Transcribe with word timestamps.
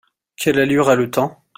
Quelle 0.35 0.57
allure 0.59 0.89
a 0.89 0.95
le 0.95 1.11
temps? 1.11 1.45